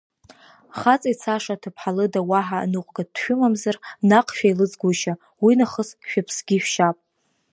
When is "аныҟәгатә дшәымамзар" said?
2.65-3.77